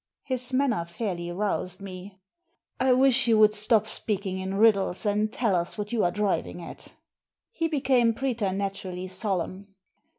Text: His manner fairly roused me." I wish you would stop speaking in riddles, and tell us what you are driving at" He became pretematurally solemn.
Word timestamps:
His 0.23 0.51
manner 0.51 0.83
fairly 0.83 1.31
roused 1.31 1.79
me." 1.79 2.17
I 2.79 2.91
wish 2.91 3.27
you 3.27 3.37
would 3.37 3.53
stop 3.53 3.85
speaking 3.85 4.39
in 4.39 4.55
riddles, 4.55 5.05
and 5.05 5.31
tell 5.31 5.55
us 5.55 5.77
what 5.77 5.93
you 5.93 6.03
are 6.03 6.09
driving 6.09 6.59
at" 6.63 6.93
He 7.51 7.67
became 7.67 8.15
pretematurally 8.15 9.07
solemn. 9.07 9.67